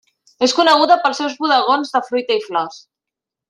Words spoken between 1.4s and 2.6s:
bodegons de fruita i